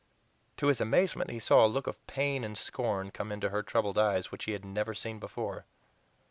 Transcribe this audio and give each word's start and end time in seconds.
To 0.57 0.65
his 0.65 0.81
amazement 0.81 1.29
he 1.29 1.37
saw 1.37 1.63
a 1.63 1.67
look 1.69 1.85
of 1.85 2.07
pain 2.07 2.43
and 2.43 2.57
scorn 2.57 3.11
come 3.11 3.31
into 3.31 3.49
her 3.49 3.61
troubled 3.61 3.99
eyes 3.99 4.31
which 4.31 4.45
he 4.45 4.53
had 4.53 4.65
never 4.65 4.95
seen 4.95 5.19
before. 5.19 5.65